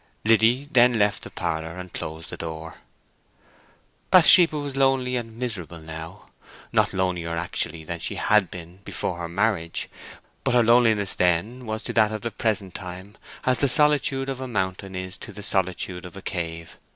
[0.25, 2.77] Liddy then left the parlour and closed the door.
[4.09, 6.25] Bathsheba was lonely and miserable now;
[6.73, 9.89] not lonelier actually than she had been before her marriage;
[10.43, 14.39] but her loneliness then was to that of the present time as the solitude of
[14.41, 16.79] a mountain is to the solitude of a cave.